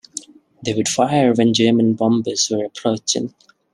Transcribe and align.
They 0.65 0.73
would 0.73 0.87
fire 0.87 1.31
when 1.31 1.53
German 1.53 1.93
bombers 1.93 2.49
were 2.49 2.65
approaching. 2.65 3.35